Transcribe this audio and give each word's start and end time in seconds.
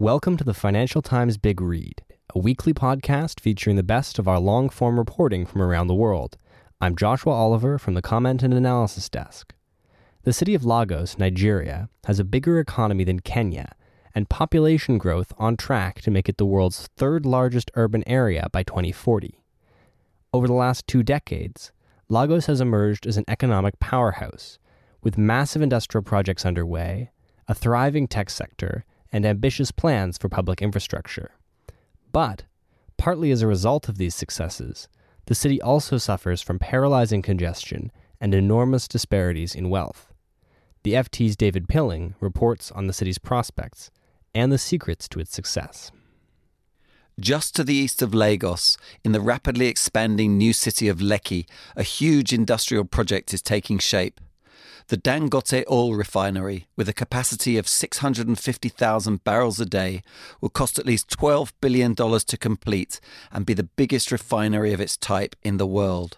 Welcome 0.00 0.36
to 0.36 0.44
the 0.44 0.54
Financial 0.54 1.02
Times 1.02 1.38
Big 1.38 1.60
Read, 1.60 2.04
a 2.32 2.38
weekly 2.38 2.72
podcast 2.72 3.40
featuring 3.40 3.74
the 3.74 3.82
best 3.82 4.20
of 4.20 4.28
our 4.28 4.38
long 4.38 4.68
form 4.68 4.96
reporting 4.96 5.44
from 5.44 5.60
around 5.60 5.88
the 5.88 5.94
world. 5.96 6.36
I'm 6.80 6.94
Joshua 6.94 7.32
Oliver 7.32 7.80
from 7.80 7.94
the 7.94 8.00
Comment 8.00 8.44
and 8.44 8.54
Analysis 8.54 9.08
Desk. 9.08 9.52
The 10.22 10.32
city 10.32 10.54
of 10.54 10.64
Lagos, 10.64 11.18
Nigeria, 11.18 11.88
has 12.04 12.20
a 12.20 12.24
bigger 12.24 12.60
economy 12.60 13.02
than 13.02 13.18
Kenya 13.18 13.74
and 14.14 14.28
population 14.28 14.98
growth 14.98 15.32
on 15.36 15.56
track 15.56 16.00
to 16.02 16.12
make 16.12 16.28
it 16.28 16.36
the 16.36 16.46
world's 16.46 16.88
third 16.96 17.26
largest 17.26 17.68
urban 17.74 18.04
area 18.06 18.46
by 18.52 18.62
2040. 18.62 19.42
Over 20.32 20.46
the 20.46 20.52
last 20.52 20.86
two 20.86 21.02
decades, 21.02 21.72
Lagos 22.08 22.46
has 22.46 22.60
emerged 22.60 23.04
as 23.04 23.16
an 23.16 23.24
economic 23.26 23.80
powerhouse, 23.80 24.60
with 25.02 25.18
massive 25.18 25.60
industrial 25.60 26.04
projects 26.04 26.46
underway, 26.46 27.10
a 27.48 27.54
thriving 27.54 28.06
tech 28.06 28.30
sector, 28.30 28.84
and 29.12 29.24
ambitious 29.24 29.70
plans 29.70 30.18
for 30.18 30.28
public 30.28 30.60
infrastructure. 30.62 31.32
But, 32.12 32.44
partly 32.96 33.30
as 33.30 33.42
a 33.42 33.46
result 33.46 33.88
of 33.88 33.98
these 33.98 34.14
successes, 34.14 34.88
the 35.26 35.34
city 35.34 35.60
also 35.60 35.98
suffers 35.98 36.42
from 36.42 36.58
paralyzing 36.58 37.22
congestion 37.22 37.92
and 38.20 38.34
enormous 38.34 38.88
disparities 38.88 39.54
in 39.54 39.70
wealth. 39.70 40.12
The 40.82 40.94
FT's 40.94 41.36
David 41.36 41.68
Pilling 41.68 42.14
reports 42.20 42.72
on 42.72 42.86
the 42.86 42.92
city's 42.92 43.18
prospects 43.18 43.90
and 44.34 44.50
the 44.50 44.58
secrets 44.58 45.08
to 45.08 45.20
its 45.20 45.34
success. 45.34 45.90
Just 47.20 47.56
to 47.56 47.64
the 47.64 47.74
east 47.74 48.00
of 48.00 48.14
Lagos, 48.14 48.78
in 49.04 49.10
the 49.10 49.20
rapidly 49.20 49.66
expanding 49.66 50.38
new 50.38 50.52
city 50.52 50.86
of 50.86 50.98
Lekki, 50.98 51.46
a 51.74 51.82
huge 51.82 52.32
industrial 52.32 52.84
project 52.84 53.34
is 53.34 53.42
taking 53.42 53.78
shape. 53.78 54.20
The 54.88 54.96
Dangote 54.96 55.64
oil 55.70 55.94
refinery, 55.94 56.66
with 56.74 56.88
a 56.88 56.94
capacity 56.94 57.58
of 57.58 57.68
650,000 57.68 59.22
barrels 59.22 59.60
a 59.60 59.66
day, 59.66 60.02
will 60.40 60.48
cost 60.48 60.78
at 60.78 60.86
least 60.86 61.10
$12 61.10 61.52
billion 61.60 61.94
to 61.94 62.36
complete 62.38 62.98
and 63.30 63.44
be 63.44 63.52
the 63.52 63.64
biggest 63.64 64.10
refinery 64.10 64.72
of 64.72 64.80
its 64.80 64.96
type 64.96 65.36
in 65.42 65.58
the 65.58 65.66
world. 65.66 66.16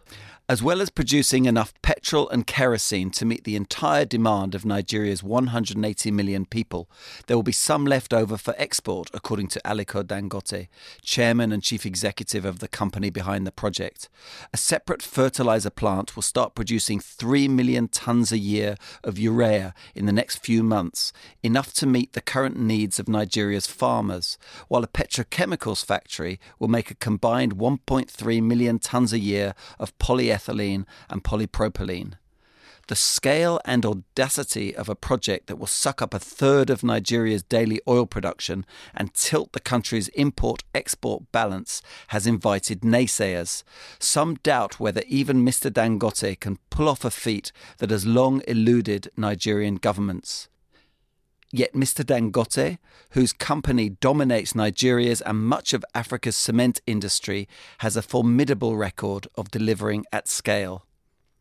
As 0.50 0.64
well 0.64 0.82
as 0.82 0.90
producing 0.90 1.44
enough 1.44 1.72
petrol 1.80 2.28
and 2.28 2.44
kerosene 2.44 3.12
to 3.12 3.24
meet 3.24 3.44
the 3.44 3.54
entire 3.54 4.04
demand 4.04 4.56
of 4.56 4.64
Nigeria's 4.64 5.22
180 5.22 6.10
million 6.10 6.44
people, 6.44 6.90
there 7.28 7.36
will 7.36 7.44
be 7.44 7.52
some 7.52 7.84
left 7.84 8.12
over 8.12 8.36
for 8.36 8.56
export, 8.58 9.10
according 9.14 9.46
to 9.46 9.60
Aliko 9.64 10.02
Dangote, 10.02 10.66
chairman 11.02 11.52
and 11.52 11.62
chief 11.62 11.86
executive 11.86 12.44
of 12.44 12.58
the 12.58 12.66
company 12.66 13.10
behind 13.10 13.46
the 13.46 13.52
project. 13.52 14.08
A 14.52 14.56
separate 14.56 15.02
fertilizer 15.02 15.70
plant 15.70 16.16
will 16.16 16.22
start 16.24 16.56
producing 16.56 16.98
3 16.98 17.46
million 17.46 17.86
tons 17.86 18.32
a 18.32 18.38
year 18.38 18.74
of 19.04 19.20
urea 19.20 19.72
in 19.94 20.06
the 20.06 20.12
next 20.12 20.44
few 20.44 20.64
months, 20.64 21.12
enough 21.44 21.72
to 21.74 21.86
meet 21.86 22.12
the 22.12 22.20
current 22.20 22.58
needs 22.58 22.98
of 22.98 23.06
Nigeria's 23.08 23.68
farmers, 23.68 24.36
while 24.66 24.82
a 24.82 24.88
petrochemicals 24.88 25.84
factory 25.84 26.40
will 26.58 26.66
make 26.66 26.90
a 26.90 26.96
combined 26.96 27.54
1.3 27.54 28.42
million 28.42 28.80
tons 28.80 29.12
a 29.12 29.20
year 29.20 29.54
of 29.78 29.96
polyethylene 29.98 30.39
ethylene 30.40 30.86
and 31.08 31.22
polypropylene. 31.22 32.14
The 32.90 32.96
scale 32.96 33.60
and 33.64 33.86
audacity 33.86 34.74
of 34.74 34.88
a 34.88 34.96
project 34.96 35.46
that 35.46 35.60
will 35.60 35.68
suck 35.68 36.02
up 36.02 36.12
a 36.12 36.18
third 36.18 36.70
of 36.70 36.82
Nigeria's 36.82 37.44
daily 37.44 37.80
oil 37.86 38.04
production 38.04 38.66
and 38.92 39.14
tilt 39.14 39.52
the 39.52 39.60
country's 39.60 40.08
import 40.08 40.64
export 40.74 41.30
balance 41.30 41.82
has 42.08 42.26
invited 42.26 42.80
naysayers. 42.80 43.62
Some 44.00 44.34
doubt 44.42 44.80
whether 44.80 45.04
even 45.06 45.46
Mr. 45.46 45.70
Dangote 45.70 46.40
can 46.40 46.58
pull 46.70 46.88
off 46.88 47.04
a 47.04 47.12
feat 47.12 47.52
that 47.78 47.90
has 47.90 48.06
long 48.06 48.42
eluded 48.48 49.08
Nigerian 49.16 49.76
governments. 49.76 50.50
Yet 51.53 51.75
Mr. 51.75 52.05
Dangote, 52.05 52.78
whose 53.11 53.33
company 53.33 53.88
dominates 53.88 54.55
Nigeria's 54.55 55.21
and 55.21 55.38
much 55.38 55.72
of 55.72 55.84
Africa's 55.94 56.37
cement 56.37 56.81
industry, 56.87 57.49
has 57.78 57.97
a 57.97 58.03
formidable 58.03 58.77
record 58.77 59.27
of 59.34 59.50
delivering 59.50 60.05
at 60.12 60.28
scale. 60.28 60.87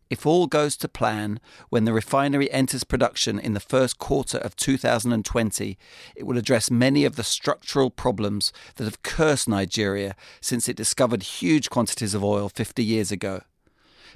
If 0.10 0.26
all 0.26 0.48
goes 0.48 0.76
to 0.78 0.88
plan, 0.88 1.40
when 1.70 1.86
the 1.86 1.94
refinery 1.94 2.52
enters 2.52 2.84
production 2.84 3.38
in 3.38 3.54
the 3.54 3.60
first 3.60 4.00
quarter 4.00 4.40
of 4.40 4.56
2020, 4.56 5.78
it 6.16 6.26
will 6.26 6.40
address 6.40 6.72
many 6.72 7.06
of 7.06 7.16
the 7.16 7.24
structural 7.24 7.92
problems 7.92 8.52
that 8.78 8.86
have 8.86 9.04
cursed 9.04 9.48
Nigeria 9.48 10.16
since 10.42 10.68
it 10.68 10.76
discovered 10.76 11.22
huge 11.22 11.70
quantities 11.70 12.16
of 12.16 12.24
oil 12.24 12.50
50 12.50 12.84
years 12.84 13.12
ago. 13.12 13.42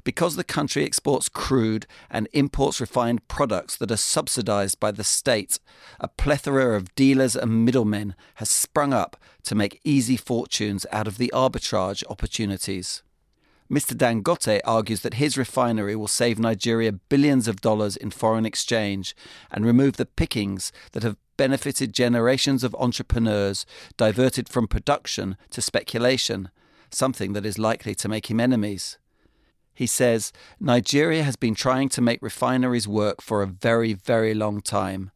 Because 0.04 0.36
the 0.36 0.44
country 0.44 0.84
exports 0.84 1.30
crude 1.30 1.86
and 2.10 2.28
imports 2.34 2.82
refined 2.82 3.28
products 3.28 3.78
that 3.78 3.92
are 3.92 3.98
subsidized 3.98 4.80
by 4.80 4.92
the 4.92 5.04
state, 5.04 5.60
a 6.00 6.08
plethora 6.08 6.76
of 6.76 6.94
dealers 6.96 7.36
and 7.36 7.66
middlemen 7.66 8.16
has 8.36 8.50
sprung 8.50 8.94
up 8.94 9.18
to 9.44 9.56
make 9.56 9.82
easy 9.84 10.18
fortunes 10.18 10.86
out 10.92 11.08
of 11.08 11.18
the 11.18 11.32
arbitrage 11.34 12.04
opportunities. 12.10 13.04
Mr. 13.72 13.96
Dangote 13.96 14.60
argues 14.66 15.02
that 15.02 15.16
his 15.16 15.38
refinery 15.38 15.96
will 15.96 16.08
save 16.08 16.38
Nigeria 16.38 16.92
billions 16.92 17.48
of 17.48 17.62
dollars 17.62 17.96
in 17.96 18.12
foreign 18.12 18.46
exchange 18.46 19.16
and 19.50 19.66
remove 19.66 19.98
the 19.98 20.06
pickings 20.06 20.72
that 20.92 21.02
have 21.04 21.18
benefited 21.38 21.94
generations 21.94 22.64
of 22.64 22.76
entrepreneurs 22.76 23.66
diverted 23.98 24.48
from 24.48 24.68
production 24.68 25.38
to 25.50 25.62
speculation, 25.62 26.50
something 26.92 27.34
that 27.34 27.46
is 27.46 27.58
likely 27.58 27.96
to 27.96 28.08
make 28.08 28.30
him 28.30 28.40
enemies. 28.40 28.98
He 29.74 29.88
says 29.88 30.32
Nigeria 30.60 31.24
has 31.24 31.36
been 31.36 31.56
trying 31.56 31.90
to 31.90 32.02
make 32.02 32.22
refineries 32.22 32.88
work 32.88 33.22
for 33.22 33.42
a 33.42 33.48
very, 33.48 33.94
very 33.94 34.34
long 34.34 34.62
time. 34.62 35.12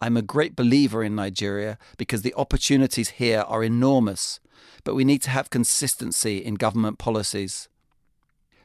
I'm 0.00 0.16
a 0.16 0.22
great 0.22 0.56
believer 0.56 1.04
in 1.04 1.14
Nigeria 1.14 1.76
because 1.98 2.22
the 2.22 2.34
opportunities 2.34 3.10
here 3.10 3.40
are 3.40 3.62
enormous, 3.62 4.40
but 4.82 4.94
we 4.94 5.04
need 5.04 5.20
to 5.22 5.30
have 5.30 5.50
consistency 5.50 6.38
in 6.38 6.54
government 6.54 6.98
policies. 6.98 7.68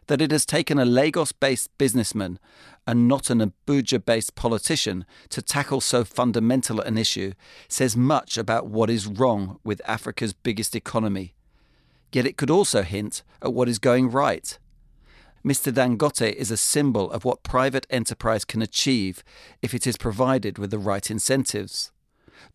That 0.08 0.22
it 0.22 0.32
has 0.32 0.46
taken 0.46 0.80
a 0.80 0.86
Lagos 0.86 1.34
based 1.34 1.76
businessman 1.78 2.40
and 2.88 3.08
not 3.08 3.30
an 3.30 3.40
Abuja 3.40 4.06
based 4.06 4.36
politician 4.36 5.06
to 5.30 5.42
tackle 5.42 5.82
so 5.82 6.06
fundamental 6.06 6.80
an 6.80 6.98
issue 6.98 7.34
says 7.68 7.98
much 7.98 8.38
about 8.38 8.68
what 8.68 8.90
is 8.90 9.08
wrong 9.08 9.60
with 9.64 9.82
Africa's 9.86 10.32
biggest 10.32 10.76
economy. 10.76 11.34
Yet 12.14 12.26
it 12.26 12.38
could 12.38 12.52
also 12.52 12.84
hint 12.84 13.24
at 13.42 13.54
what 13.54 13.68
is 13.68 13.80
going 13.80 14.10
right. 14.10 14.58
Mr. 15.46 15.72
Dangote 15.72 16.34
is 16.34 16.50
a 16.50 16.58
symbol 16.58 17.12
of 17.12 17.24
what 17.24 17.44
private 17.44 17.86
enterprise 17.92 18.44
can 18.44 18.64
achieve 18.64 19.24
if 19.62 19.76
it 19.76 19.86
is 19.86 19.96
provided 19.96 20.58
with 20.58 20.72
the 20.72 20.80
right 20.80 21.12
incentives. 21.12 21.92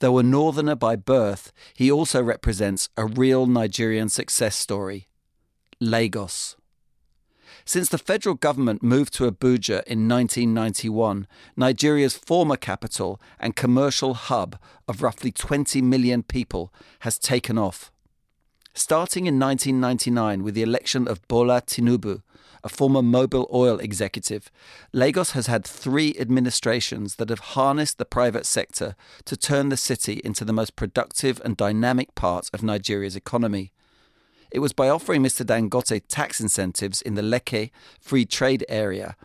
Though 0.01 0.19
a 0.19 0.25
northerner 0.25 0.75
by 0.75 0.97
birth, 0.97 1.53
he 1.73 1.89
also 1.89 2.21
represents 2.21 2.89
a 2.97 3.07
real 3.07 3.47
Nigerian 3.47 4.09
success 4.09 4.57
story 4.57 5.07
Lagos. 5.79 6.57
Since 7.65 7.91
the 7.91 7.99
federal 7.99 8.35
government 8.35 8.83
moved 8.83 9.15
to 9.15 9.31
Abuja 9.31 9.85
in 9.85 10.09
1991, 10.09 11.29
Nigeria's 11.57 12.17
former 12.17 12.57
capital 12.57 13.21
and 13.39 13.55
commercial 13.55 14.15
hub 14.15 14.59
of 14.89 15.01
roughly 15.01 15.31
20 15.31 15.81
million 15.81 16.25
people 16.25 16.73
has 17.01 17.19
taken 17.19 17.57
off. 17.57 17.93
Starting 18.75 19.27
in 19.27 19.39
1999 19.39 20.43
with 20.43 20.55
the 20.55 20.63
election 20.63 21.07
of 21.07 21.27
Bola 21.29 21.61
Tinubu, 21.63 22.23
a 22.63 22.69
former 22.69 23.01
Mobil 23.01 23.47
Oil 23.53 23.79
executive, 23.79 24.51
Lagos 24.93 25.33
has 25.33 25.47
had 25.47 25.65
three 25.65 26.15
administrations 26.19 27.17
that 27.17 27.29
have 27.29 27.41
harnessed 27.41 27.99
the 27.99 28.05
private 28.05 28.47
sector 28.47 28.97
to 29.25 29.37
turn 29.37 29.69
the 29.69 29.77
city 29.77 30.21
into 30.25 30.45
the 30.45 30.53
most 30.53 30.77
productive 30.77 31.41
and 31.45 31.57
dynamic 31.57 32.15
part 32.15 32.51
of 32.53 32.63
Nigeria's 32.63 33.17
economy. 33.17 33.73
It 34.51 34.59
was 34.59 34.73
by 34.73 34.89
offering 34.89 35.23
Mr. 35.23 35.45
Dangote 35.45 36.03
tax 36.09 36.41
incentives 36.41 37.01
in 37.01 37.15
the 37.15 37.23
Lekki 37.23 37.71
free 38.01 38.25
trade 38.25 38.65
area 38.69 39.17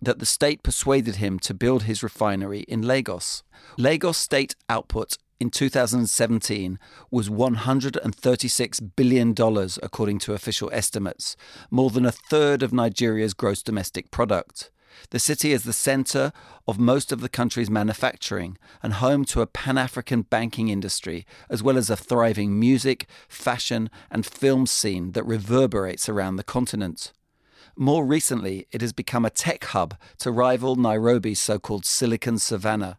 that 0.00 0.18
the 0.18 0.26
state 0.26 0.64
persuaded 0.64 1.16
him 1.16 1.38
to 1.38 1.54
build 1.54 1.84
his 1.84 2.02
refinery 2.02 2.60
in 2.62 2.82
Lagos. 2.82 3.44
Lagos 3.78 4.18
state 4.18 4.56
output 4.68 5.16
in 5.42 5.50
2017 5.50 6.78
was 7.10 7.28
$136 7.28 8.90
billion, 8.94 9.34
according 9.82 10.18
to 10.20 10.34
official 10.34 10.70
estimates, 10.72 11.36
more 11.68 11.90
than 11.90 12.06
a 12.06 12.12
third 12.12 12.62
of 12.62 12.72
Nigeria's 12.72 13.34
gross 13.34 13.60
domestic 13.60 14.12
product. 14.12 14.70
The 15.10 15.18
city 15.18 15.52
is 15.52 15.64
the 15.64 15.72
center 15.72 16.32
of 16.68 16.78
most 16.78 17.10
of 17.10 17.20
the 17.20 17.28
country's 17.28 17.68
manufacturing 17.68 18.56
and 18.84 18.92
home 18.92 19.24
to 19.26 19.40
a 19.40 19.48
pan 19.48 19.78
African 19.78 20.22
banking 20.22 20.68
industry, 20.68 21.26
as 21.50 21.60
well 21.60 21.76
as 21.76 21.90
a 21.90 21.96
thriving 21.96 22.60
music, 22.60 23.06
fashion, 23.28 23.90
and 24.12 24.24
film 24.24 24.64
scene 24.66 25.10
that 25.12 25.26
reverberates 25.26 26.08
around 26.08 26.36
the 26.36 26.44
continent. 26.44 27.12
More 27.74 28.04
recently, 28.04 28.68
it 28.70 28.80
has 28.80 28.92
become 28.92 29.24
a 29.24 29.30
tech 29.30 29.64
hub 29.64 29.96
to 30.18 30.30
rival 30.30 30.76
Nairobi's 30.76 31.40
so 31.40 31.58
called 31.58 31.84
Silicon 31.84 32.38
Savannah. 32.38 32.98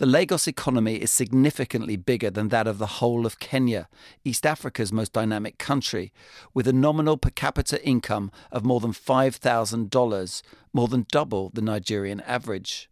The 0.00 0.06
Lagos 0.06 0.48
economy 0.48 0.94
is 0.94 1.10
significantly 1.10 1.96
bigger 1.96 2.30
than 2.30 2.48
that 2.48 2.66
of 2.66 2.78
the 2.78 2.86
whole 2.86 3.26
of 3.26 3.38
Kenya, 3.38 3.86
East 4.24 4.46
Africa's 4.46 4.94
most 4.94 5.12
dynamic 5.12 5.58
country, 5.58 6.10
with 6.54 6.66
a 6.66 6.72
nominal 6.72 7.18
per 7.18 7.28
capita 7.28 7.86
income 7.86 8.32
of 8.50 8.64
more 8.64 8.80
than 8.80 8.94
$5,000, 8.94 10.42
more 10.72 10.88
than 10.88 11.06
double 11.12 11.50
the 11.50 11.60
Nigerian 11.60 12.22
average. 12.22 12.88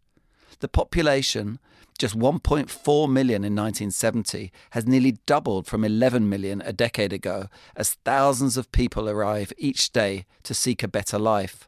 The 0.59 0.67
population, 0.67 1.57
just 1.97 2.15
1.4 2.15 3.11
million 3.11 3.43
in 3.43 3.55
1970, 3.55 4.51
has 4.69 4.85
nearly 4.85 5.13
doubled 5.25 5.65
from 5.65 5.83
11 5.83 6.29
million 6.29 6.61
a 6.63 6.71
decade 6.71 7.11
ago 7.11 7.47
as 7.75 7.95
thousands 8.05 8.55
of 8.55 8.71
people 8.71 9.09
arrive 9.09 9.51
each 9.57 9.91
day 9.91 10.27
to 10.43 10.53
seek 10.53 10.83
a 10.83 10.87
better 10.87 11.17
life. 11.17 11.67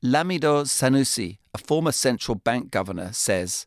Lamido 0.00 0.62
Sanusi, 0.64 1.38
a 1.52 1.58
former 1.58 1.90
central 1.90 2.36
bank 2.36 2.70
governor, 2.70 3.12
says 3.12 3.66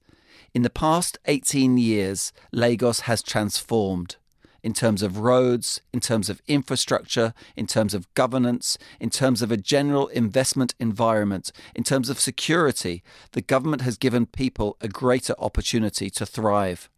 in 0.53 0.61
the 0.61 0.69
past 0.69 1.17
18 1.25 1.77
years, 1.77 2.33
Lagos 2.51 3.01
has 3.01 3.21
transformed 3.21 4.15
in 4.63 4.73
terms 4.73 5.01
of 5.01 5.19
roads, 5.19 5.81
in 5.93 5.99
terms 5.99 6.29
of 6.29 6.41
infrastructure, 6.47 7.33
in 7.55 7.67
terms 7.67 7.93
of 7.93 8.13
governance, 8.15 8.77
in 8.99 9.09
terms 9.09 9.41
of 9.41 9.51
a 9.51 9.57
general 9.57 10.07
investment 10.07 10.75
environment, 10.79 11.51
in 11.73 11.83
terms 11.83 12.09
of 12.09 12.19
security. 12.19 13.03
The 13.31 13.41
government 13.41 13.83
has 13.83 13.97
given 13.97 14.25
people 14.25 14.75
a 14.81 14.87
greater 14.87 15.35
opportunity 15.39 16.09
to 16.09 16.25
thrive. 16.25 16.89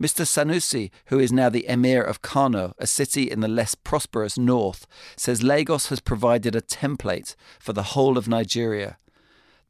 Mr. 0.00 0.24
Sanusi, 0.24 0.90
who 1.06 1.18
is 1.18 1.32
now 1.32 1.48
the 1.48 1.66
Emir 1.68 2.02
of 2.02 2.22
Kano, 2.22 2.74
a 2.78 2.86
city 2.86 3.30
in 3.30 3.40
the 3.40 3.48
less 3.48 3.74
prosperous 3.74 4.38
north, 4.38 4.86
says 5.16 5.42
Lagos 5.42 5.88
has 5.88 6.00
provided 6.00 6.54
a 6.54 6.60
template 6.60 7.34
for 7.58 7.72
the 7.72 7.94
whole 7.94 8.18
of 8.18 8.28
Nigeria. 8.28 8.98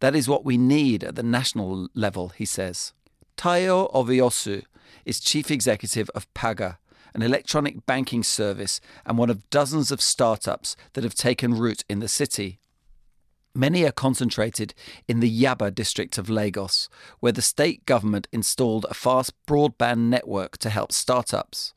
That 0.01 0.15
is 0.15 0.29
what 0.29 0.45
we 0.45 0.57
need 0.57 1.03
at 1.03 1.17
the 1.17 1.23
national 1.23 1.89
level, 1.95 2.29
he 2.31 2.45
says. 2.45 2.93
Tayo 3.37 3.93
Oviosu 3.93 4.65
is 5.05 5.21
chief 5.21 5.51
executive 5.51 6.11
of 6.11 6.33
Paga, 6.35 6.79
an 7.15 7.23
electronic 7.23 7.85
banking 7.87 8.23
service 8.23 8.81
and 9.05 9.19
one 9.19 9.31
of 9.31 9.49
dozens 9.51 9.91
of 9.91 10.01
startups 10.01 10.77
that 10.93 11.05
have 11.05 11.15
taken 11.15 11.55
root 11.55 11.85
in 11.89 12.01
the 12.01 12.09
city. 12.09 12.61
Many 13.55 13.85
are 13.85 13.93
concentrated 13.93 14.73
in 15.09 15.21
the 15.21 15.43
Yaba 15.43 15.75
district 15.75 16.17
of 16.17 16.31
Lagos, 16.31 16.89
where 17.19 17.33
the 17.33 17.43
state 17.43 17.87
government 17.87 18.29
installed 18.33 18.87
a 18.89 18.95
fast 18.95 19.33
broadband 19.49 20.09
network 20.09 20.59
to 20.59 20.71
help 20.71 20.93
startups. 20.93 21.75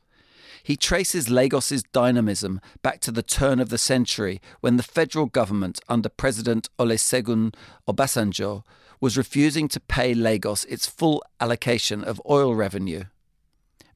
He 0.62 0.76
traces 0.76 1.28
Lagos's 1.28 1.82
dynamism 1.82 2.60
back 2.82 3.00
to 3.00 3.10
the 3.10 3.22
turn 3.22 3.58
of 3.58 3.68
the 3.68 3.78
century 3.78 4.40
when 4.60 4.76
the 4.76 4.82
federal 4.82 5.26
government 5.26 5.80
under 5.88 6.08
President 6.08 6.68
Olusegun 6.78 7.54
Obasanjo 7.88 8.62
was 9.00 9.16
refusing 9.16 9.66
to 9.68 9.80
pay 9.80 10.14
Lagos 10.14 10.64
its 10.64 10.86
full 10.86 11.22
allocation 11.40 12.04
of 12.04 12.22
oil 12.28 12.54
revenue. 12.54 13.04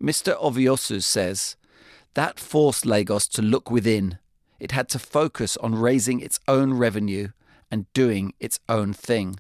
Mr. 0.03 0.37
Oviosu 0.41 1.03
says 1.03 1.57
that 2.15 2.41
forced 2.41 2.85
Lagos 2.85 3.29
to 3.29 3.43
look 3.43 3.71
within. 3.71 4.19
It 4.59 4.73
had 4.73 4.89
to 4.89 4.99
focus 4.99 5.57
on 5.59 5.75
raising 5.75 6.21
its 6.21 6.41
own 6.49 6.75
revenue 6.75 7.29
and 7.71 7.93
doing 7.93 8.33
its 8.41 8.59
own 8.69 8.93
thing. 8.93 9.39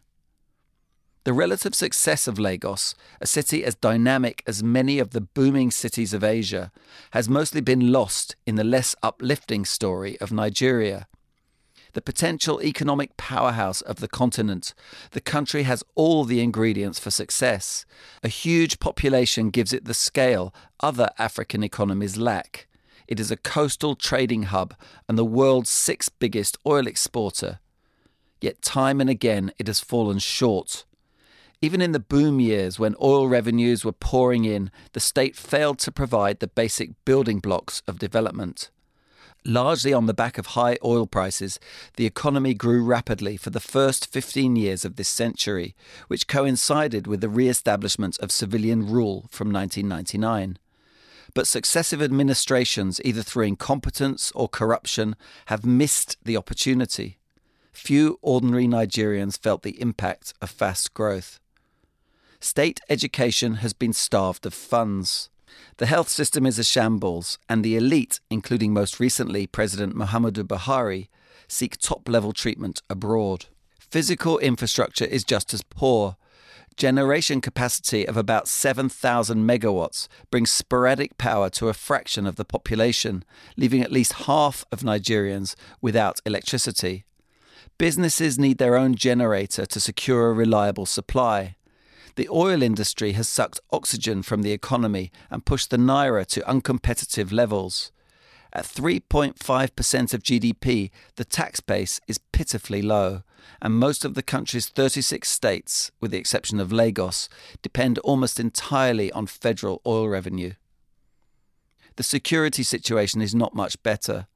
The 1.26 1.32
relative 1.32 1.74
success 1.74 2.28
of 2.28 2.38
Lagos, 2.38 2.94
a 3.20 3.26
city 3.26 3.64
as 3.64 3.74
dynamic 3.74 4.44
as 4.46 4.62
many 4.62 5.00
of 5.00 5.10
the 5.10 5.20
booming 5.20 5.72
cities 5.72 6.14
of 6.14 6.22
Asia, 6.22 6.70
has 7.10 7.28
mostly 7.28 7.60
been 7.60 7.90
lost 7.90 8.36
in 8.46 8.54
the 8.54 8.62
less 8.62 8.94
uplifting 9.02 9.64
story 9.64 10.16
of 10.20 10.30
Nigeria. 10.30 11.08
The 11.94 12.00
potential 12.00 12.62
economic 12.62 13.16
powerhouse 13.16 13.80
of 13.80 13.96
the 13.98 14.06
continent, 14.06 14.72
the 15.10 15.20
country 15.20 15.64
has 15.64 15.82
all 15.96 16.22
the 16.22 16.40
ingredients 16.40 17.00
for 17.00 17.10
success. 17.10 17.84
A 18.22 18.28
huge 18.28 18.78
population 18.78 19.50
gives 19.50 19.72
it 19.72 19.84
the 19.84 19.94
scale 19.94 20.54
other 20.78 21.10
African 21.18 21.64
economies 21.64 22.16
lack. 22.16 22.68
It 23.08 23.18
is 23.18 23.32
a 23.32 23.36
coastal 23.36 23.96
trading 23.96 24.44
hub 24.44 24.76
and 25.08 25.18
the 25.18 25.24
world's 25.24 25.70
sixth 25.70 26.12
biggest 26.20 26.56
oil 26.64 26.86
exporter. 26.86 27.58
Yet, 28.40 28.62
time 28.62 29.00
and 29.00 29.10
again, 29.10 29.52
it 29.58 29.66
has 29.66 29.80
fallen 29.80 30.20
short. 30.20 30.84
Even 31.66 31.82
in 31.82 31.90
the 31.90 31.98
boom 31.98 32.38
years 32.38 32.78
when 32.78 32.94
oil 33.02 33.26
revenues 33.26 33.84
were 33.84 33.90
pouring 33.90 34.44
in, 34.44 34.70
the 34.92 35.00
state 35.00 35.34
failed 35.34 35.80
to 35.80 35.90
provide 35.90 36.38
the 36.38 36.46
basic 36.46 36.90
building 37.04 37.40
blocks 37.40 37.82
of 37.88 37.98
development. 37.98 38.70
Largely 39.44 39.92
on 39.92 40.06
the 40.06 40.14
back 40.14 40.38
of 40.38 40.54
high 40.54 40.78
oil 40.84 41.08
prices, 41.08 41.58
the 41.96 42.06
economy 42.06 42.54
grew 42.54 42.84
rapidly 42.84 43.36
for 43.36 43.50
the 43.50 43.58
first 43.58 44.06
15 44.06 44.54
years 44.54 44.84
of 44.84 44.94
this 44.94 45.08
century, 45.08 45.74
which 46.06 46.28
coincided 46.28 47.08
with 47.08 47.20
the 47.20 47.28
re 47.28 47.48
establishment 47.48 48.16
of 48.20 48.30
civilian 48.30 48.86
rule 48.88 49.26
from 49.28 49.52
1999. 49.52 50.58
But 51.34 51.48
successive 51.48 52.00
administrations, 52.00 53.00
either 53.04 53.22
through 53.22 53.46
incompetence 53.46 54.30
or 54.36 54.48
corruption, 54.48 55.16
have 55.46 55.66
missed 55.66 56.16
the 56.22 56.36
opportunity. 56.36 57.18
Few 57.72 58.20
ordinary 58.22 58.68
Nigerians 58.68 59.36
felt 59.36 59.64
the 59.64 59.80
impact 59.80 60.32
of 60.40 60.48
fast 60.48 60.94
growth. 60.94 61.40
State 62.40 62.80
education 62.88 63.54
has 63.56 63.72
been 63.72 63.92
starved 63.92 64.46
of 64.46 64.54
funds. 64.54 65.30
The 65.78 65.86
health 65.86 66.08
system 66.08 66.46
is 66.46 66.58
a 66.58 66.64
shambles, 66.64 67.38
and 67.48 67.64
the 67.64 67.76
elite, 67.76 68.20
including 68.30 68.72
most 68.72 69.00
recently 69.00 69.46
President 69.46 69.94
Muhammadu 69.94 70.44
Buhari, 70.44 71.08
seek 71.48 71.78
top 71.78 72.08
level 72.08 72.32
treatment 72.32 72.82
abroad. 72.90 73.46
Physical 73.78 74.38
infrastructure 74.38 75.04
is 75.04 75.24
just 75.24 75.54
as 75.54 75.62
poor. 75.62 76.16
Generation 76.76 77.40
capacity 77.40 78.06
of 78.06 78.16
about 78.18 78.48
7,000 78.48 79.38
megawatts 79.38 80.08
brings 80.30 80.50
sporadic 80.50 81.16
power 81.16 81.48
to 81.50 81.68
a 81.68 81.74
fraction 81.74 82.26
of 82.26 82.36
the 82.36 82.44
population, 82.44 83.24
leaving 83.56 83.80
at 83.80 83.92
least 83.92 84.24
half 84.24 84.64
of 84.70 84.80
Nigerians 84.80 85.54
without 85.80 86.20
electricity. 86.26 87.06
Businesses 87.78 88.38
need 88.38 88.58
their 88.58 88.76
own 88.76 88.94
generator 88.94 89.64
to 89.64 89.80
secure 89.80 90.30
a 90.30 90.34
reliable 90.34 90.84
supply. 90.86 91.56
The 92.16 92.28
oil 92.30 92.62
industry 92.62 93.12
has 93.12 93.28
sucked 93.28 93.60
oxygen 93.70 94.22
from 94.22 94.42
the 94.42 94.52
economy 94.52 95.12
and 95.30 95.44
pushed 95.44 95.70
the 95.70 95.76
naira 95.76 96.26
to 96.28 96.40
uncompetitive 96.40 97.30
levels. 97.30 97.92
At 98.54 98.64
3.5% 98.64 100.14
of 100.14 100.22
GDP, 100.22 100.90
the 101.16 101.24
tax 101.26 101.60
base 101.60 102.00
is 102.08 102.18
pitifully 102.32 102.80
low, 102.80 103.22
and 103.60 103.74
most 103.74 104.02
of 104.02 104.14
the 104.14 104.22
country's 104.22 104.68
36 104.68 105.28
states, 105.28 105.90
with 106.00 106.10
the 106.10 106.16
exception 106.16 106.58
of 106.58 106.72
Lagos, 106.72 107.28
depend 107.60 107.98
almost 107.98 108.40
entirely 108.40 109.12
on 109.12 109.26
federal 109.26 109.82
oil 109.84 110.08
revenue. 110.08 110.54
The 111.96 112.02
security 112.02 112.62
situation 112.62 113.20
is 113.20 113.34
not 113.34 113.54
much 113.54 113.82
better. 113.82 114.26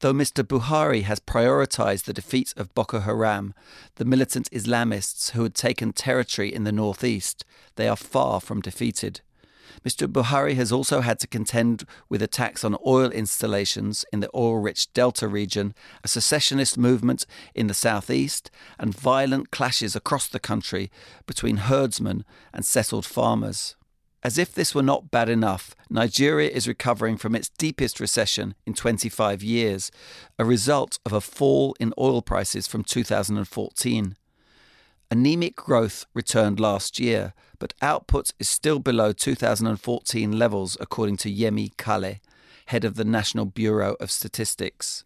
Though 0.00 0.14
Mr. 0.14 0.42
Buhari 0.42 1.02
has 1.02 1.20
prioritized 1.20 2.04
the 2.04 2.14
defeat 2.14 2.54
of 2.56 2.74
Boko 2.74 3.00
Haram, 3.00 3.52
the 3.96 4.06
militant 4.06 4.50
Islamists 4.50 5.32
who 5.32 5.42
had 5.42 5.54
taken 5.54 5.92
territory 5.92 6.54
in 6.54 6.64
the 6.64 6.72
northeast, 6.72 7.44
they 7.76 7.86
are 7.86 7.96
far 7.96 8.40
from 8.40 8.62
defeated. 8.62 9.20
Mr. 9.84 10.10
Buhari 10.10 10.54
has 10.54 10.72
also 10.72 11.02
had 11.02 11.20
to 11.20 11.26
contend 11.26 11.84
with 12.08 12.22
attacks 12.22 12.64
on 12.64 12.78
oil 12.86 13.10
installations 13.10 14.06
in 14.10 14.20
the 14.20 14.30
oil 14.34 14.56
rich 14.56 14.90
Delta 14.94 15.28
region, 15.28 15.74
a 16.02 16.08
secessionist 16.08 16.78
movement 16.78 17.26
in 17.54 17.66
the 17.66 17.74
southeast, 17.74 18.50
and 18.78 18.96
violent 18.96 19.50
clashes 19.50 19.94
across 19.94 20.28
the 20.28 20.40
country 20.40 20.90
between 21.26 21.58
herdsmen 21.58 22.24
and 22.54 22.64
settled 22.64 23.04
farmers. 23.04 23.76
As 24.22 24.36
if 24.36 24.52
this 24.54 24.74
were 24.74 24.82
not 24.82 25.10
bad 25.10 25.30
enough, 25.30 25.74
Nigeria 25.88 26.50
is 26.50 26.68
recovering 26.68 27.16
from 27.16 27.34
its 27.34 27.48
deepest 27.48 27.98
recession 27.98 28.54
in 28.66 28.74
25 28.74 29.42
years, 29.42 29.90
a 30.38 30.44
result 30.44 30.98
of 31.06 31.12
a 31.12 31.22
fall 31.22 31.74
in 31.80 31.94
oil 31.98 32.20
prices 32.20 32.66
from 32.66 32.84
2014. 32.84 34.16
Anemic 35.10 35.56
growth 35.56 36.04
returned 36.12 36.60
last 36.60 37.00
year, 37.00 37.32
but 37.58 37.74
output 37.80 38.32
is 38.38 38.48
still 38.48 38.78
below 38.78 39.12
2014 39.12 40.38
levels, 40.38 40.76
according 40.80 41.16
to 41.16 41.34
Yemi 41.34 41.74
Kale, 41.78 42.20
head 42.66 42.84
of 42.84 42.96
the 42.96 43.04
National 43.04 43.46
Bureau 43.46 43.96
of 44.00 44.10
Statistics. 44.10 45.04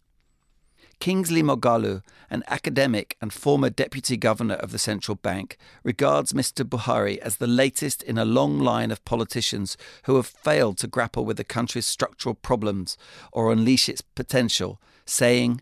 Kingsley 0.99 1.43
Moghalu, 1.43 2.01
an 2.29 2.43
academic 2.47 3.15
and 3.21 3.31
former 3.31 3.69
deputy 3.69 4.17
governor 4.17 4.55
of 4.55 4.71
the 4.71 4.79
central 4.79 5.15
bank, 5.15 5.57
regards 5.83 6.33
Mr. 6.33 6.63
Buhari 6.67 7.17
as 7.19 7.37
the 7.37 7.47
latest 7.47 8.01
in 8.03 8.17
a 8.17 8.25
long 8.25 8.59
line 8.59 8.91
of 8.91 9.03
politicians 9.05 9.77
who 10.03 10.15
have 10.15 10.25
failed 10.25 10.77
to 10.79 10.87
grapple 10.87 11.25
with 11.25 11.37
the 11.37 11.43
country's 11.43 11.85
structural 11.85 12.35
problems 12.35 12.97
or 13.31 13.51
unleash 13.51 13.89
its 13.89 14.01
potential, 14.01 14.81
saying, 15.05 15.61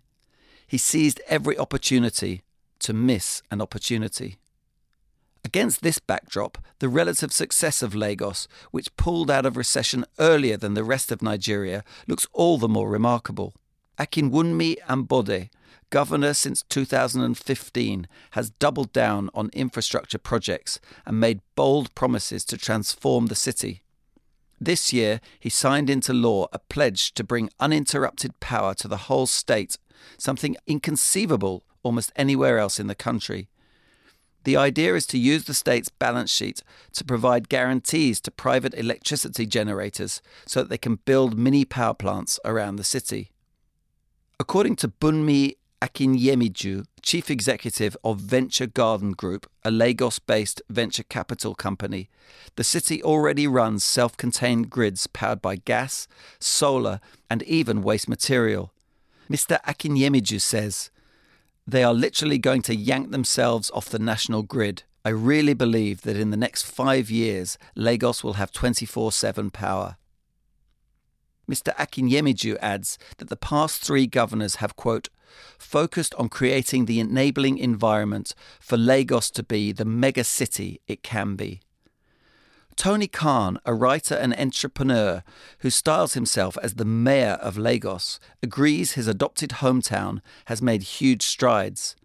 He 0.68 0.78
seized 0.78 1.22
every 1.28 1.58
opportunity 1.58 2.44
to 2.80 2.94
miss 2.94 3.42
an 3.52 3.62
opportunity. 3.62 4.38
Against 5.46 5.82
this 5.82 6.00
backdrop, 6.00 6.58
the 6.80 6.88
relative 6.88 7.34
success 7.34 7.82
of 7.82 7.94
Lagos, 7.94 8.48
which 8.72 8.96
pulled 8.96 9.30
out 9.30 9.46
of 9.46 9.58
recession 9.58 10.06
earlier 10.18 10.56
than 10.56 10.74
the 10.74 10.86
rest 10.86 11.12
of 11.12 11.22
Nigeria, 11.22 11.84
looks 12.08 12.28
all 12.32 12.58
the 12.58 12.70
more 12.70 12.90
remarkable. 12.90 13.54
Akinwunmi 14.00 14.77
Ambode, 14.89 15.50
governor 15.91 16.33
since 16.33 16.63
2015, 16.69 18.07
has 18.31 18.50
doubled 18.50 18.91
down 18.91 19.29
on 19.35 19.51
infrastructure 19.53 20.17
projects 20.17 20.79
and 21.05 21.19
made 21.19 21.41
bold 21.55 21.93
promises 21.93 22.43
to 22.45 22.57
transform 22.57 23.27
the 23.27 23.35
city. 23.35 23.83
This 24.59 24.93
year, 24.93 25.21
he 25.39 25.50
signed 25.50 25.89
into 25.89 26.13
law 26.13 26.47
a 26.53 26.59
pledge 26.59 27.13
to 27.13 27.23
bring 27.23 27.50
uninterrupted 27.59 28.39
power 28.39 28.73
to 28.75 28.88
the 28.88 28.97
whole 28.97 29.27
state, 29.27 29.77
something 30.17 30.55
inconceivable 30.65 31.63
almost 31.83 32.12
anywhere 32.15 32.57
else 32.57 32.79
in 32.79 32.88
the 32.88 32.95
country. 32.95 33.50
The 34.45 34.57
idea 34.57 34.95
is 34.95 35.05
to 35.07 35.17
use 35.17 35.43
the 35.43 35.53
state's 35.53 35.89
balance 35.89 36.31
sheet 36.31 36.63
to 36.93 37.03
provide 37.03 37.47
guarantees 37.47 38.19
to 38.21 38.31
private 38.31 38.73
electricity 38.73 39.45
generators 39.45 40.21
so 40.45 40.62
that 40.62 40.69
they 40.69 40.77
can 40.77 41.00
build 41.05 41.38
mini 41.38 41.63
power 41.63 41.93
plants 41.93 42.39
around 42.43 42.77
the 42.77 42.83
city. 42.83 43.33
According 44.40 44.78
to 44.78 44.88
Bunmi 44.88 45.54
Akinyemiju, 45.82 46.86
chief 47.04 47.30
executive 47.30 47.96
of 48.04 48.20
Venture 48.20 48.66
Garden 48.66 49.12
Group, 49.12 49.48
a 49.63 49.70
Lagos 49.70 50.18
based 50.18 50.62
venture 50.70 51.04
capital 51.04 51.54
company, 51.54 52.10
the 52.56 52.63
city 52.63 53.04
already 53.04 53.46
runs 53.48 53.84
self 53.84 54.18
contained 54.18 54.72
grids 54.72 55.06
powered 55.06 55.42
by 55.42 55.58
gas, 55.58 56.08
solar, 56.40 57.00
and 57.30 57.44
even 57.44 57.84
waste 57.84 58.10
material. 58.10 58.72
Mr. 59.30 59.62
Akinyemiju 59.63 60.42
says, 60.42 60.90
They 61.68 61.84
are 61.84 61.94
literally 61.94 62.40
going 62.40 62.63
to 62.63 62.75
yank 62.75 63.12
themselves 63.12 63.70
off 63.72 63.90
the 63.90 64.00
national 64.00 64.42
grid. 64.44 64.84
I 65.06 65.10
really 65.10 65.54
believe 65.54 66.02
that 66.02 66.18
in 66.18 66.32
the 66.32 66.38
next 66.38 66.63
five 66.63 67.12
years, 67.12 67.58
Lagos 67.75 68.24
will 68.24 68.34
have 68.34 68.52
24 68.52 69.12
7 69.12 69.52
power. 69.52 69.98
Mr. 71.50 71.75
Akinyemiju 71.75 72.57
adds 72.62 72.97
that 73.17 73.29
the 73.29 73.35
past 73.35 73.81
three 73.81 74.07
governors 74.07 74.55
have, 74.55 74.75
quote, 74.75 75.09
focused 75.57 76.13
on 76.15 76.29
creating 76.29 76.85
the 76.85 77.00
enabling 77.00 77.57
environment 77.57 78.33
for 78.59 78.77
Lagos 78.77 79.31
to 79.31 79.43
be 79.43 79.71
the 79.71 79.85
mega 79.85 80.23
city 80.23 80.79
it 80.88 81.03
can 81.03 81.35
be. 81.35 81.62
Tony 82.75 83.07
Khan, 83.07 83.59
a 83.65 83.73
writer 83.73 84.15
and 84.15 84.38
entrepreneur 84.39 85.23
who 85.59 85.69
styles 85.69 86.13
himself 86.15 86.57
as 86.63 86.75
the 86.75 86.85
mayor 86.85 87.38
of 87.41 87.57
Lagos, 87.57 88.19
agrees 88.41 88.93
his 88.93 89.07
adopted 89.07 89.51
hometown 89.51 90.21
has 90.45 90.62
made 90.62 90.83
huge 90.83 91.23
strides. 91.23 91.95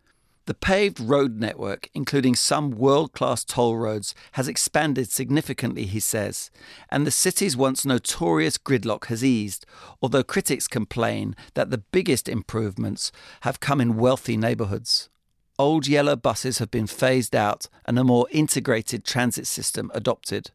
The 0.49 0.55
paved 0.55 0.99
road 0.99 1.38
network, 1.38 1.90
including 1.93 2.35
some 2.35 2.71
world 2.71 3.12
class 3.12 3.45
toll 3.45 3.76
roads, 3.76 4.14
has 4.33 4.49
expanded 4.49 5.11
significantly, 5.11 5.85
he 5.85 6.00
says, 6.00 6.50
and 6.88 7.07
the 7.07 7.11
city's 7.11 7.55
once 7.55 7.85
notorious 7.85 8.57
gridlock 8.57 9.09
has 9.09 9.23
eased, 9.23 9.67
although 10.00 10.23
critics 10.23 10.67
complain 10.67 11.37
that 11.52 11.69
the 11.69 11.76
biggest 11.93 12.31
improvements 12.31 13.12
have 13.43 13.61
come 13.61 13.78
in 13.78 13.99
wealthy 13.99 14.38
neighbourhoods. 14.38 15.11
Old 15.59 15.87
yellow 15.87 16.17
buses 16.17 16.61
have 16.61 16.71
been 16.71 16.87
phased 16.87 17.37
out 17.37 17.67
and 17.85 17.99
a 17.99 18.02
more 18.02 18.26
integrated 18.31 19.05
transit 19.05 19.47
system 19.47 19.90
adopted. 19.95 20.50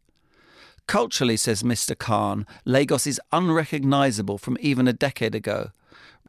Culturally, 0.87 1.37
says 1.37 1.61
Mr. 1.61 1.95
Khan, 1.95 2.47
Lagos 2.65 3.05
is 3.05 3.21
unrecognisable 3.31 4.39
from 4.39 4.57
even 4.59 4.87
a 4.87 4.93
decade 4.93 5.35
ago. 5.35 5.69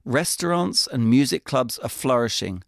Restaurants 0.05 0.87
and 0.87 1.09
music 1.09 1.45
clubs 1.45 1.79
are 1.79 1.89
flourishing 1.89 2.63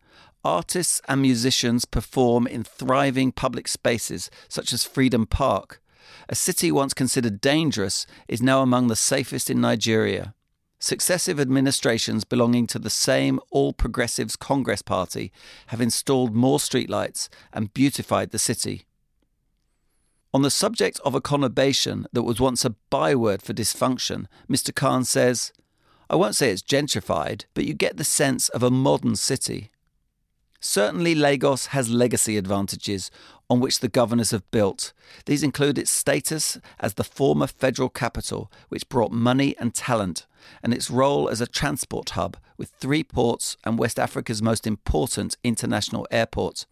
artists 0.46 1.02
and 1.08 1.20
musicians 1.20 1.84
perform 1.84 2.46
in 2.46 2.62
thriving 2.62 3.32
public 3.32 3.66
spaces 3.66 4.30
such 4.48 4.72
as 4.72 4.84
Freedom 4.84 5.26
Park. 5.26 5.82
A 6.28 6.36
city 6.36 6.70
once 6.70 6.94
considered 6.94 7.40
dangerous 7.40 8.06
is 8.28 8.40
now 8.40 8.62
among 8.62 8.86
the 8.86 8.94
safest 8.94 9.50
in 9.50 9.60
Nigeria. 9.60 10.34
Successive 10.78 11.40
administrations 11.40 12.22
belonging 12.22 12.68
to 12.68 12.78
the 12.78 12.90
same 12.90 13.40
All 13.50 13.72
Progressives 13.72 14.36
Congress 14.36 14.82
Party 14.82 15.32
have 15.68 15.80
installed 15.80 16.32
more 16.32 16.58
streetlights 16.58 17.28
and 17.52 17.74
beautified 17.74 18.30
the 18.30 18.38
city. 18.38 18.84
On 20.32 20.42
the 20.42 20.50
subject 20.50 21.00
of 21.04 21.16
a 21.16 21.20
conurbation 21.20 22.04
that 22.12 22.22
was 22.22 22.38
once 22.40 22.64
a 22.64 22.76
byword 22.88 23.42
for 23.42 23.52
dysfunction, 23.52 24.26
Mr. 24.48 24.72
Khan 24.72 25.02
says, 25.02 25.52
I 26.08 26.14
won't 26.14 26.36
say 26.36 26.50
it's 26.50 26.62
gentrified, 26.62 27.46
but 27.52 27.64
you 27.64 27.74
get 27.74 27.96
the 27.96 28.04
sense 28.04 28.48
of 28.50 28.62
a 28.62 28.70
modern 28.70 29.16
city. 29.16 29.72
Certainly, 30.60 31.14
Lagos 31.14 31.66
has 31.66 31.88
legacy 31.88 32.36
advantages 32.36 33.10
on 33.48 33.60
which 33.60 33.80
the 33.80 33.88
governors 33.88 34.30
have 34.30 34.50
built. 34.50 34.92
These 35.26 35.42
include 35.42 35.78
its 35.78 35.90
status 35.90 36.58
as 36.80 36.94
the 36.94 37.04
former 37.04 37.46
federal 37.46 37.88
capital, 37.88 38.50
which 38.68 38.88
brought 38.88 39.12
money 39.12 39.54
and 39.58 39.74
talent, 39.74 40.26
and 40.62 40.74
its 40.74 40.90
role 40.90 41.28
as 41.28 41.40
a 41.40 41.46
transport 41.46 42.10
hub 42.10 42.36
with 42.56 42.70
three 42.70 43.04
ports 43.04 43.56
and 43.64 43.78
West 43.78 43.98
Africa's 43.98 44.42
most 44.42 44.66
important 44.66 45.36
international 45.44 46.06
airport. 46.10 46.66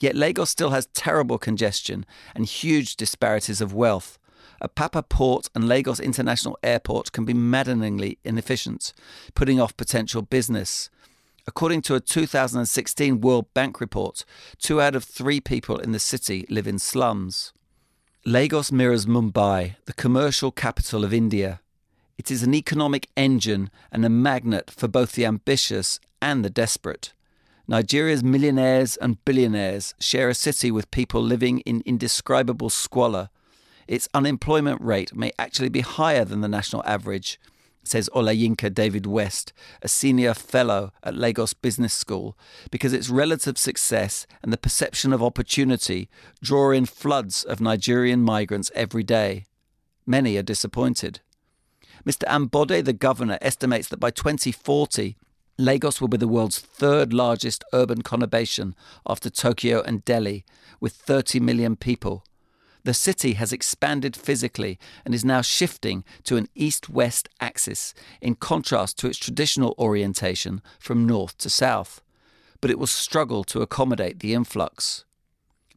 Yet 0.00 0.16
Lagos 0.16 0.50
still 0.50 0.70
has 0.70 0.86
terrible 0.86 1.38
congestion 1.38 2.04
and 2.34 2.44
huge 2.44 2.96
disparities 2.96 3.60
of 3.60 3.72
wealth. 3.72 4.18
Apapa 4.60 5.08
Port 5.08 5.48
and 5.54 5.68
Lagos 5.68 6.00
International 6.00 6.58
Airport 6.62 7.12
can 7.12 7.24
be 7.24 7.34
maddeningly 7.34 8.18
inefficient, 8.24 8.92
putting 9.34 9.60
off 9.60 9.76
potential 9.76 10.22
business. 10.22 10.90
According 11.44 11.82
to 11.82 11.96
a 11.96 12.00
2016 12.00 13.20
World 13.20 13.52
Bank 13.52 13.80
report, 13.80 14.24
two 14.58 14.80
out 14.80 14.94
of 14.94 15.02
three 15.02 15.40
people 15.40 15.76
in 15.76 15.90
the 15.90 15.98
city 15.98 16.46
live 16.48 16.68
in 16.68 16.78
slums. 16.78 17.52
Lagos 18.24 18.70
mirrors 18.70 19.06
Mumbai, 19.06 19.74
the 19.86 19.92
commercial 19.92 20.52
capital 20.52 21.04
of 21.04 21.12
India. 21.12 21.60
It 22.16 22.30
is 22.30 22.44
an 22.44 22.54
economic 22.54 23.08
engine 23.16 23.70
and 23.90 24.04
a 24.04 24.08
magnet 24.08 24.70
for 24.70 24.86
both 24.86 25.12
the 25.12 25.26
ambitious 25.26 25.98
and 26.20 26.44
the 26.44 26.50
desperate. 26.50 27.12
Nigeria's 27.66 28.22
millionaires 28.22 28.96
and 28.98 29.24
billionaires 29.24 29.94
share 29.98 30.28
a 30.28 30.34
city 30.34 30.70
with 30.70 30.92
people 30.92 31.20
living 31.20 31.58
in 31.60 31.82
indescribable 31.84 32.70
squalor. 32.70 33.30
Its 33.88 34.08
unemployment 34.14 34.80
rate 34.80 35.16
may 35.16 35.32
actually 35.40 35.68
be 35.68 35.80
higher 35.80 36.24
than 36.24 36.40
the 36.40 36.48
national 36.48 36.84
average, 36.86 37.40
says 37.84 38.08
Olayinka 38.14 38.72
David 38.72 39.06
West, 39.06 39.52
a 39.82 39.88
senior 39.88 40.34
fellow 40.34 40.92
at 41.02 41.14
Lagos 41.14 41.52
Business 41.54 41.92
School, 41.92 42.36
because 42.70 42.92
its 42.92 43.10
relative 43.10 43.58
success 43.58 44.26
and 44.42 44.52
the 44.52 44.58
perception 44.58 45.12
of 45.12 45.22
opportunity 45.22 46.08
draw 46.42 46.70
in 46.70 46.86
floods 46.86 47.44
of 47.44 47.60
Nigerian 47.60 48.22
migrants 48.22 48.70
every 48.74 49.02
day. 49.02 49.44
Many 50.06 50.36
are 50.36 50.42
disappointed. 50.42 51.20
Mr. 52.04 52.24
Ambode, 52.26 52.84
the 52.84 52.92
governor, 52.92 53.38
estimates 53.40 53.88
that 53.88 54.00
by 54.00 54.10
2040, 54.10 55.16
Lagos 55.58 56.00
will 56.00 56.08
be 56.08 56.16
the 56.16 56.26
world's 56.26 56.58
third 56.58 57.12
largest 57.12 57.62
urban 57.72 58.02
conurbation 58.02 58.74
after 59.06 59.30
Tokyo 59.30 59.82
and 59.82 60.04
Delhi, 60.04 60.44
with 60.80 60.94
30 60.94 61.38
million 61.40 61.76
people 61.76 62.24
the 62.84 62.94
city 62.94 63.34
has 63.34 63.52
expanded 63.52 64.16
physically 64.16 64.78
and 65.04 65.14
is 65.14 65.24
now 65.24 65.40
shifting 65.40 66.04
to 66.24 66.36
an 66.36 66.48
east 66.54 66.88
west 66.88 67.28
axis, 67.40 67.94
in 68.20 68.34
contrast 68.34 68.98
to 68.98 69.06
its 69.06 69.18
traditional 69.18 69.74
orientation 69.78 70.60
from 70.78 71.06
north 71.06 71.36
to 71.38 71.50
south. 71.50 72.00
But 72.60 72.70
it 72.70 72.78
will 72.78 72.86
struggle 72.86 73.44
to 73.44 73.62
accommodate 73.62 74.20
the 74.20 74.34
influx. 74.34 75.04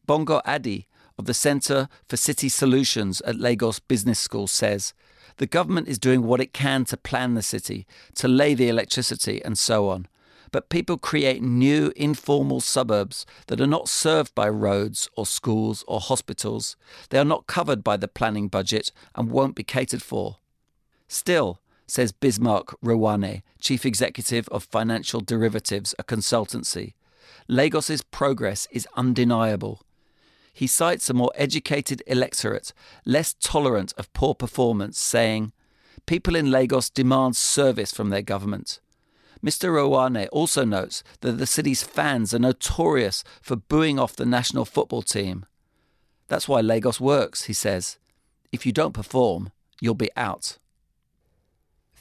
Bongo 0.06 0.40
Adi 0.44 0.86
of 1.18 1.24
the 1.26 1.34
Centre 1.34 1.88
for 2.08 2.16
City 2.16 2.48
Solutions 2.48 3.20
at 3.22 3.36
Lagos 3.36 3.78
Business 3.78 4.18
School 4.18 4.46
says 4.46 4.92
the 5.38 5.46
government 5.46 5.88
is 5.88 5.98
doing 5.98 6.22
what 6.22 6.40
it 6.40 6.52
can 6.52 6.84
to 6.86 6.96
plan 6.96 7.34
the 7.34 7.42
city, 7.42 7.86
to 8.14 8.28
lay 8.28 8.54
the 8.54 8.68
electricity, 8.68 9.42
and 9.44 9.58
so 9.58 9.88
on 9.88 10.08
but 10.52 10.68
people 10.68 10.98
create 10.98 11.42
new 11.42 11.92
informal 11.96 12.60
suburbs 12.60 13.26
that 13.46 13.60
are 13.60 13.66
not 13.66 13.88
served 13.88 14.34
by 14.34 14.48
roads 14.48 15.08
or 15.16 15.26
schools 15.26 15.84
or 15.86 16.00
hospitals. 16.00 16.76
They 17.10 17.18
are 17.18 17.24
not 17.24 17.46
covered 17.46 17.82
by 17.82 17.96
the 17.96 18.08
planning 18.08 18.48
budget 18.48 18.92
and 19.14 19.30
won't 19.30 19.54
be 19.54 19.64
catered 19.64 20.02
for. 20.02 20.38
Still, 21.08 21.60
says 21.86 22.12
Bismarck 22.12 22.74
Rewane, 22.80 23.42
chief 23.60 23.86
executive 23.86 24.48
of 24.48 24.64
Financial 24.64 25.20
Derivatives, 25.20 25.94
a 25.98 26.04
consultancy, 26.04 26.94
Lagos's 27.48 28.02
progress 28.02 28.66
is 28.72 28.88
undeniable. 28.96 29.82
He 30.52 30.66
cites 30.66 31.08
a 31.08 31.14
more 31.14 31.30
educated 31.36 32.02
electorate, 32.06 32.72
less 33.04 33.34
tolerant 33.40 33.92
of 33.96 34.12
poor 34.12 34.34
performance, 34.34 34.98
saying, 34.98 35.52
People 36.06 36.34
in 36.34 36.50
Lagos 36.50 36.90
demand 36.90 37.36
service 37.36 37.92
from 37.92 38.10
their 38.10 38.22
government. 38.22 38.80
Mr. 39.44 39.70
Rewane 39.70 40.28
also 40.32 40.64
notes 40.64 41.02
that 41.20 41.38
the 41.38 41.46
city's 41.46 41.82
fans 41.82 42.34
are 42.34 42.38
notorious 42.38 43.22
for 43.42 43.56
booing 43.56 43.98
off 43.98 44.16
the 44.16 44.26
national 44.26 44.64
football 44.64 45.02
team. 45.02 45.44
That's 46.28 46.48
why 46.48 46.60
Lagos 46.60 47.00
works, 47.00 47.44
he 47.44 47.52
says. 47.52 47.98
If 48.52 48.66
you 48.66 48.72
don't 48.72 48.92
perform, 48.92 49.50
you'll 49.80 49.94
be 49.94 50.10
out. 50.16 50.58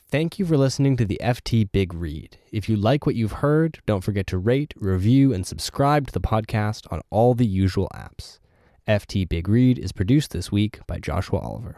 Thank 0.07 0.39
you 0.39 0.45
for 0.45 0.55
listening 0.55 0.97
to 0.97 1.05
the 1.05 1.19
FT 1.21 1.71
Big 1.71 1.93
Read. 1.93 2.37
If 2.51 2.69
you 2.69 2.75
like 2.75 3.05
what 3.05 3.15
you've 3.15 3.41
heard, 3.43 3.79
don't 3.85 4.03
forget 4.03 4.27
to 4.27 4.37
rate, 4.37 4.73
review, 4.77 5.33
and 5.33 5.45
subscribe 5.45 6.07
to 6.07 6.13
the 6.13 6.21
podcast 6.21 6.91
on 6.91 7.01
all 7.09 7.33
the 7.33 7.45
usual 7.45 7.89
apps. 7.93 8.39
FT 8.87 9.27
Big 9.27 9.49
Read 9.49 9.79
is 9.79 9.91
produced 9.91 10.31
this 10.31 10.51
week 10.51 10.79
by 10.85 10.99
Joshua 10.99 11.39
Oliver. 11.39 11.77